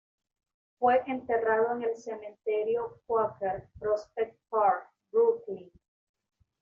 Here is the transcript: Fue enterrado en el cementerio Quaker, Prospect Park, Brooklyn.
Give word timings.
Fue 0.79 1.03
enterrado 1.05 1.75
en 1.75 1.83
el 1.83 1.95
cementerio 1.95 3.01
Quaker, 3.05 3.69
Prospect 3.77 4.35
Park, 4.49 4.89
Brooklyn. 5.11 5.71